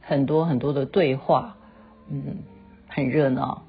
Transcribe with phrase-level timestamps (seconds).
[0.00, 1.56] 很多很多的对话，
[2.10, 2.38] 嗯，
[2.88, 3.64] 很热闹，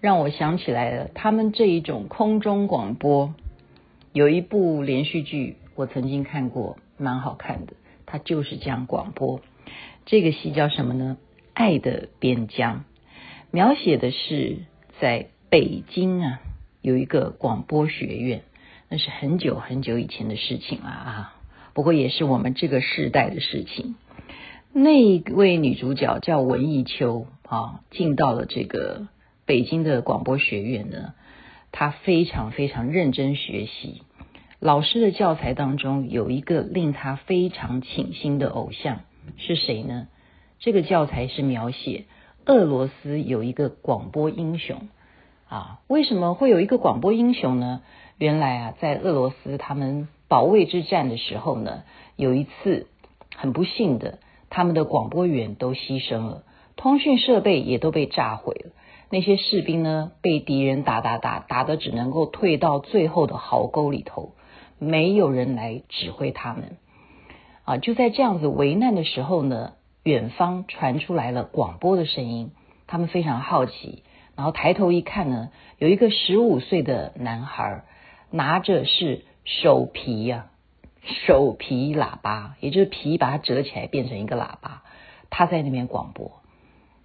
[0.00, 1.08] 让我想起来了。
[1.14, 3.34] 他们这一种空中广播，
[4.12, 7.72] 有一部连续剧我曾经看过，蛮好看的。
[8.06, 9.40] 它就是这样广播。
[10.04, 11.16] 这个戏叫什么呢？
[11.54, 12.78] 《爱的边疆》，
[13.50, 14.58] 描写的是
[15.00, 16.40] 在北京啊，
[16.82, 18.42] 有一个广播学院。
[18.88, 21.34] 那是很久很久以前的事情了啊，
[21.74, 23.94] 不过也是我们这个世代的事情。
[24.72, 29.08] 那一位女主角叫文艺秋啊，进到了这个
[29.44, 31.14] 北京的广播学院呢，
[31.72, 34.02] 她非常非常认真学习。
[34.60, 39.00] 老师的教材当中有一个令她非常倾心的偶像
[39.36, 40.06] 是谁呢？
[40.60, 42.04] 这个教材是描写
[42.46, 44.88] 俄罗斯有一个广播英雄
[45.48, 47.82] 啊，为什么会有一个广播英雄呢？
[48.18, 51.82] 原来啊，在俄罗斯他们保卫之战的时候呢，
[52.14, 52.86] 有一次
[53.34, 54.20] 很不幸的，
[54.50, 56.42] 他们的广播员都牺牲了，
[56.76, 58.72] 通讯设备也都被炸毁了。
[59.08, 64.34] 那些士兵呢，被敌人打打打，打得只能够退到最后的壕沟里头，
[64.78, 66.76] 没有人来指挥他们。
[67.64, 69.72] 啊，就在这样子危难的时候呢，
[70.02, 72.50] 远方传出来了广播的声音，
[72.86, 74.02] 他们非常好奇，
[74.36, 75.48] 然后抬头一看呢，
[75.78, 77.84] 有一个十五岁的男孩。
[78.32, 80.49] 拿着是手皮呀、
[81.02, 84.82] 手皮喇叭，也就是皮把它折起来变成一个喇叭。
[85.30, 86.32] 他在那边广播，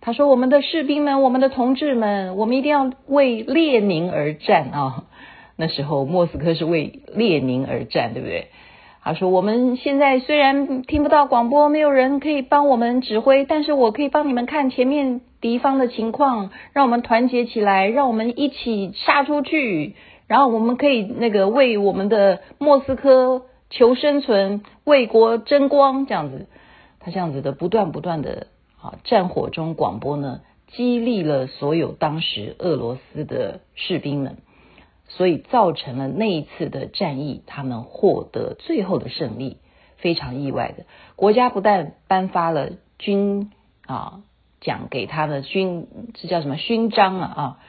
[0.02, 5.06] 他说：“我们的士兵们，我们的同志们，我们一定要为列宁而战啊！”
[5.58, 8.48] 那时候莫斯科是为列宁而战，对不对？
[9.04, 19.96] 他说：“我们现在虽然听不到广播，没有人可以帮我们指挥，但是我可以帮你们看前面敌方的情况，让我们团结起来，让我们一起杀出去。”
[20.28, 23.44] 然后我们可以那个为我们的莫斯科
[23.76, 26.48] 求生存，为国争光，这样子，
[27.02, 28.48] 他这样子的不断不断的
[28.82, 34.38] 啊，战火中广播呢，激励了所有当时俄罗斯的士兵们，
[35.10, 39.58] 所以造成了那一次的战役，他们获得最后的胜利，
[39.98, 40.86] 非常意外的。
[41.18, 43.52] 国家不但颁发了军
[43.86, 44.22] 啊
[44.62, 47.60] 奖给他的军，这叫什么勋章啊啊，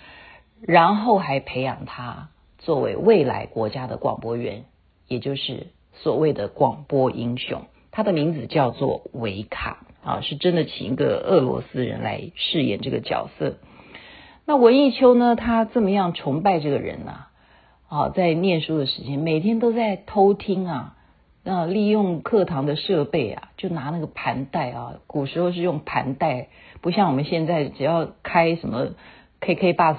[0.61, 2.29] 然后还培养他。
[2.59, 4.65] 作为未来国家的广播员，
[5.09, 13.57] 也就是所谓的广播英雄，他的名字叫做维卡啊，是真的请一个俄罗斯人来饰演这个角色。
[14.45, 17.27] 那文艺秋呢，他这么样崇拜这个人呐，
[17.89, 20.97] 啊，在念书的时间，每天都在偷听啊，
[21.43, 26.49] 那利用课堂的设备啊，就拿那个盘带啊，古时候是用盘带，
[26.81, 28.89] 不像我们现在只要开什么。
[29.39, 29.97] KK Bus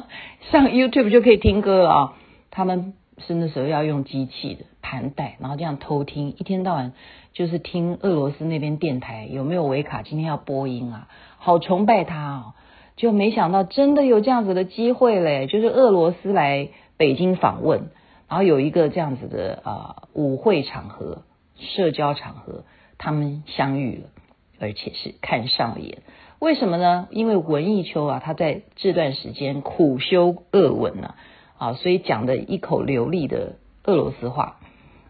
[0.52, 2.14] 上 YouTube 就可以听歌了啊！
[2.50, 2.92] 他们
[3.26, 6.92] 是那时候要用机器的盘带，然后这样偷听，一天到晚
[7.32, 11.08] 就是听俄罗斯那边电台有没有维卡今天要播音啊，
[11.38, 12.52] 好崇拜他哦！
[12.96, 17.90] 就没想到真的有这样子的机会嘞，就是俄罗斯来北京访问，
[18.28, 21.22] 然后有一个这样子的啊、舞会场合、
[21.58, 22.64] 社交场合，
[22.96, 24.08] 他们相遇了，
[24.60, 26.02] 而且是看上了眼。
[26.38, 27.08] 为什么呢？
[27.10, 31.14] 因为文艺秋啊，他在这段时间苦修俄文呢，
[31.58, 34.56] 啊，所以讲的一口流利的俄罗斯话。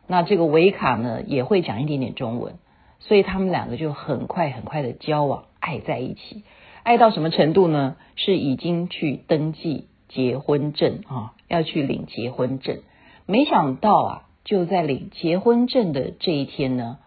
[0.07, 2.55] 那这个维卡呢，也会讲一点点中文，
[2.99, 6.45] 所以他们两个就很快很快的交往，爱在一起。
[6.83, 7.97] 爱到什么程度呢？
[8.17, 12.81] 是已经去登记结婚证啊，要去领结婚证。
[13.27, 16.99] 没想到啊，就在领结婚证的这一天呢，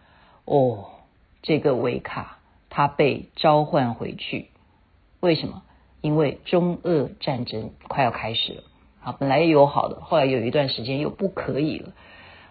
[0.44, 0.86] 哦，
[1.42, 2.34] 这个维卡。
[2.70, 4.50] 他被召唤回去，
[5.20, 5.62] 为什么？
[6.02, 8.62] 因为中俄战争快要开始了
[9.12, 11.90] 本来也友好的，后来有一段时间又不可以了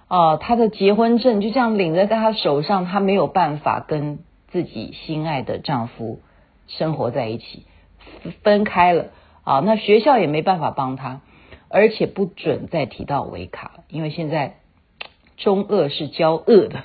[0.07, 0.37] 啊！
[0.37, 6.21] 他的结婚证就这样领在在他手上，他没有办法跟自己心爱的丈夫
[6.67, 7.65] 生活在一起，
[8.43, 9.07] 分开了
[9.43, 9.59] 啊！
[9.59, 11.21] 那学校也没办法帮他，
[11.69, 14.57] 而且不准再提到维卡，因为现在
[15.37, 16.83] 中俄是交恶的，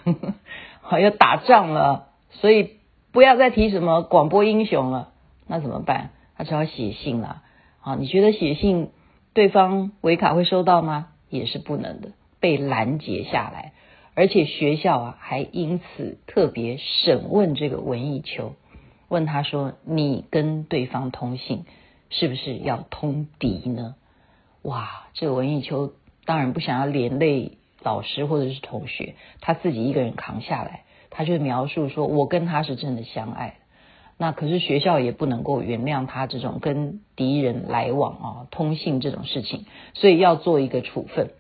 [0.81, 2.71] 好要打仗了，所以。
[3.15, 5.11] 不要再提什么广播英雄了，
[5.47, 6.13] 那怎么办？
[6.35, 7.43] 他只好写信了。
[7.83, 8.89] 啊，你觉得写信
[9.35, 11.09] 对方维卡会收到吗？
[11.31, 13.73] 也是不能的，被拦截下来。
[14.15, 18.55] 而且学校啊，还因此特别审问这个文艺秋。
[19.09, 21.65] 问他说：“你跟对方通信，
[22.11, 23.95] 是不是要通敌呢？”
[24.61, 25.95] 哇，这个文艺秋
[26.27, 27.53] 当然不想要连累
[27.83, 33.57] 老师或者是同学，他自己一个人扛下来，他就描述说：“我跟他是真的相爱。”
[34.23, 39.65] 那可是学校也不能够原谅他这种跟敌人来往啊、通信这种事情，
[39.95, 41.31] 所以要做一个处分。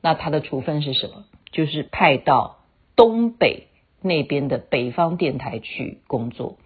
[0.00, 1.22] 那他的处分是什么？
[1.52, 2.56] 就是派到
[2.96, 3.68] 东北
[4.02, 6.56] 那边的北方电台去工作。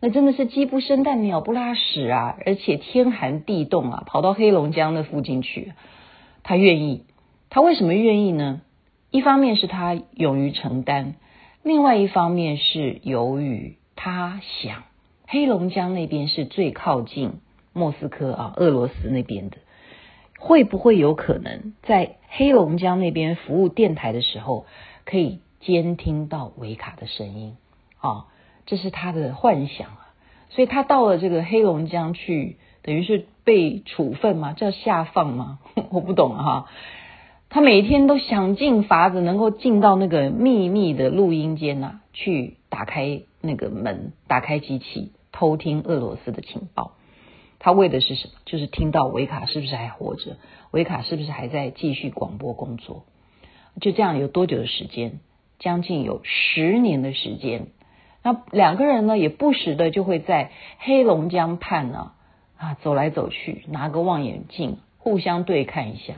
[0.00, 2.38] 那真的是鸡不生蛋，鸟不拉屎啊！
[2.46, 5.74] 而且天寒地冻啊，跑到黑龙江那附近去，
[6.42, 7.04] 他愿意。
[7.50, 8.62] 他为什么愿意呢？
[9.10, 11.16] 一方面是他勇于承担，
[11.62, 13.76] 另外一方面是由于。
[14.00, 14.84] 他想，
[15.26, 17.40] 黑龙江那边是最靠近
[17.72, 19.56] 莫斯科啊，俄罗斯那边的，
[20.38, 24.66] 会不会有可能在黑龙江那边服务电台的时候，
[25.04, 27.56] 可以监听到维卡的声音
[27.98, 28.26] 啊？
[28.66, 30.14] 这是他的幻想啊。
[30.50, 34.52] 所以他到了这个黑龙江去，等于是被处分吗？
[34.52, 35.58] 叫下放吗？
[35.90, 36.70] 我不懂哈、啊。
[37.50, 43.22] 他每天都想尽法子能够进到那个秘密的录音间呐、去打开。
[43.40, 46.94] 那个门，打开机器，偷听俄罗斯的情报。
[47.60, 48.34] 他为的是什么？
[48.44, 50.38] 就是听到维卡是不是还活着，
[50.72, 53.04] 维卡是不是还在继续广播工作。
[53.80, 55.20] 就这样有多久的时间？
[55.60, 57.68] 将近有十年的时间。
[58.24, 62.10] 那两个人呢，也不时的就会在黑龙江畔呢
[62.56, 66.14] 啊走来走去，拿个望远镜互相对看一下。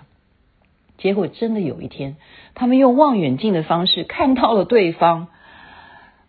[1.01, 2.17] 结果真的有一天，
[2.55, 5.27] 他们用望远镜的方式看到了对方。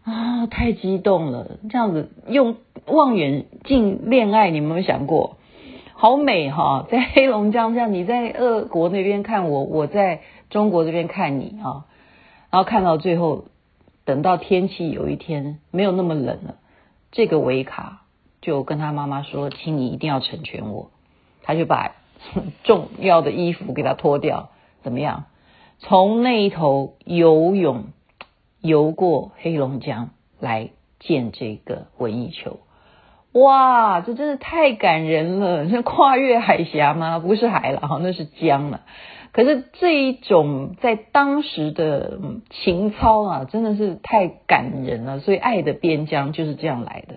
[0.03, 1.59] 啊、太激动了！
[1.69, 2.55] 这样子用
[2.87, 5.37] 望远镜恋爱，你们有没有想过？
[5.93, 11.85] 好美哈，在黑龙江这样，你在俄国那边看我，我在中国这边看你啊，
[12.49, 13.45] 然后看到最后，
[14.03, 16.55] 等到天气有一天没有那么冷了，
[17.11, 18.01] 这个维卡
[18.41, 20.89] 就跟他妈妈说：“请你一定要成全我。”
[21.45, 21.91] 他就把
[22.63, 24.49] 重要的衣服给他脱掉，
[24.83, 25.25] 怎么样？
[25.79, 27.85] 从那一头游泳。
[28.63, 30.69] 游过黑龙江来
[30.99, 32.59] 见这个文艺球，
[33.31, 35.67] 哇，这真是太感人了！
[35.67, 37.17] 像跨越海峡吗？
[37.17, 38.81] 不是海了哈，那是江了。
[39.31, 42.19] 可是这一种在当时的
[42.51, 45.19] 情操啊，真的是太感人了。
[45.21, 47.15] 所以爱的边疆就是这样来的。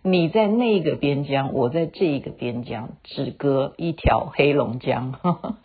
[0.00, 5.56] 你在那个边疆，我在这一个边疆，只隔一条黑龙江，呵呵，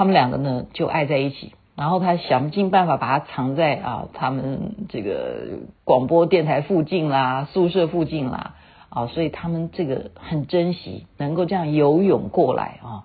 [0.00, 1.52] 他们两个呢就爱在一起。
[1.76, 8.54] 然后他想尽办法把它藏在啊，他们这个广播电台附近啦，宿舍附近啦，
[8.88, 13.04] 啊，所以他们这个很珍惜，能够这样游泳过来啊，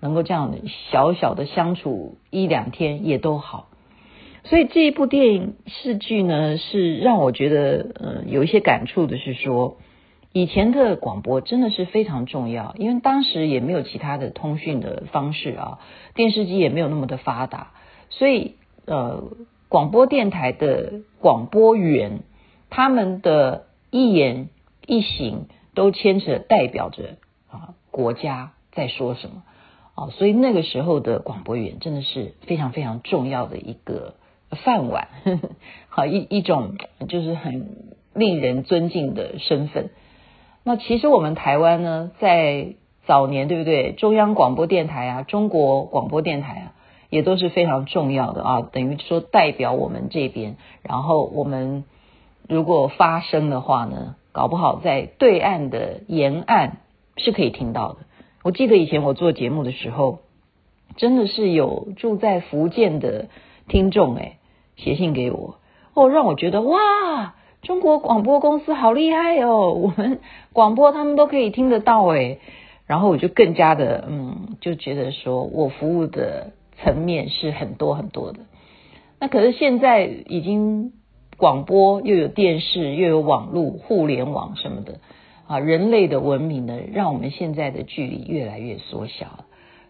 [0.00, 0.54] 能够这样
[0.90, 3.66] 小小的相处一两天也都好。
[4.44, 9.76] 所以这一部电影视剧呢，是让我觉得呃有一些感触的，是说
[10.32, 15.80] 以前的广播真的是非常重要，因为当时也没有其他的通讯的方式啊，
[16.14, 17.72] 电视机也没有那么的发达。
[18.10, 18.54] 所以，
[18.86, 19.24] 呃，
[19.68, 22.20] 广播电台的广播员，
[22.70, 24.50] 他们的一言
[24.86, 27.16] 一行都牵扯代表着
[27.50, 29.42] 啊国家在说什么
[29.96, 34.14] 啊，所以那个时候的广播员真的是非常非常重要的一个
[34.64, 35.48] 饭碗，呵 呵
[35.88, 36.76] 好一一种
[37.08, 39.90] 就是很令人尊敬的身份。
[40.64, 42.74] 那其实我们台湾呢，在
[43.06, 43.92] 早年对不对？
[43.92, 46.72] 中央广播电台啊，中国广播电台啊。
[47.10, 51.82] 也都是非常重要的啊，等于说代表我们这边，然后我们
[52.48, 56.76] 如果发声的话呢，搞不好在对岸的沿岸
[57.16, 57.96] 是可以听到的。
[58.44, 60.20] 我记得以前我做节目的时候，
[60.94, 63.26] 真的是有住在福建的
[63.66, 64.36] 听众诶，
[64.76, 65.56] 写信给我，
[65.94, 70.20] 哦，让我觉得哇，中国广播公司好厉害哦， 我们
[70.52, 72.38] 广播他们都可以听得到诶，
[72.86, 76.52] 然后我就更加的嗯，就觉得说我服务的。
[76.82, 78.38] 层面是很多很多的，
[79.18, 80.94] 那可是现在已经
[81.36, 84.94] 广播又有电视又有网络互联网什么的
[85.46, 89.44] 啊，人类的文明呢，让我们现在的距离越来越缩小了。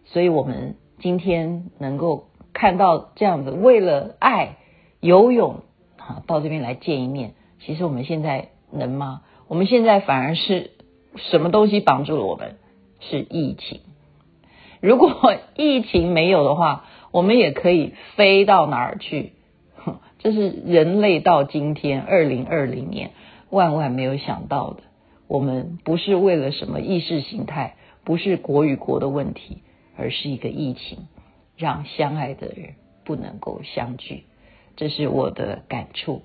[0.05, 4.57] 所以我们今天能够看到这样子，为了爱
[4.99, 5.61] 游泳
[5.97, 9.23] 啊，到这边来见一面，其实我们现在能吗？
[9.49, 10.71] 我们现在反而是
[11.17, 12.57] 什么东西绑住了我们？
[13.01, 13.81] 是疫情。
[14.81, 19.33] 如果疫情没有的话，我们也可以飞到哪儿去？
[20.21, 23.13] 这是人类到今天二零二零年
[23.49, 24.83] 万万没有想到的。
[25.27, 29.63] 我们不是为了什么意识形态，不是国与国的问题，
[29.97, 31.09] 而是一个疫情，
[31.57, 32.75] 让相爱的人
[33.05, 34.25] 不能够相聚。
[34.77, 36.23] 这是我的感触。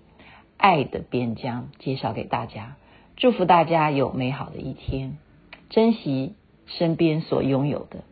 [0.57, 2.75] 爱的边疆介绍给大家。
[3.17, 5.17] 祝福大家有美好的一天，
[5.69, 6.35] 珍惜
[6.65, 8.03] 身边所拥有的。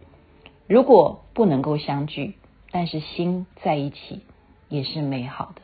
[0.68, 2.36] 如果不能够相聚，
[2.72, 4.22] 但是心在一起
[4.70, 5.62] 也是美好的。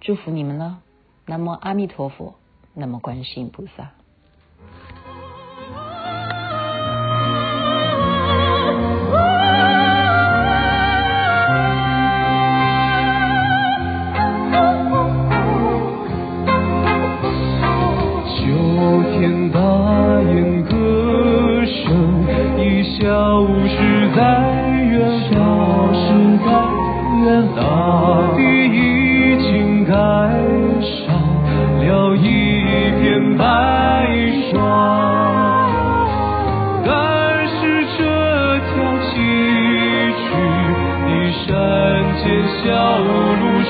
[0.00, 0.82] 祝福你们呢。
[1.24, 2.34] 那么阿弥陀佛，
[2.74, 3.92] 那么观世音菩萨。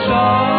[0.09, 0.52] 在